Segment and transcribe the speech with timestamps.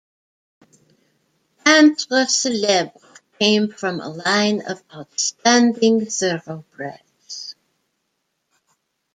[1.63, 2.91] Peintre Celebre
[3.39, 7.53] came from a line of outstanding thoroughbreds.